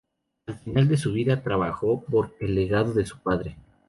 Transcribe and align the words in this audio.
Al 0.47 0.57
final 0.57 0.87
de 0.87 0.97
su 0.97 1.13
vida, 1.13 1.43
trabajó 1.43 2.03
por 2.05 2.33
el 2.39 2.55
legado 2.55 2.91
de 2.95 3.05
su 3.05 3.19
padre. 3.19 3.55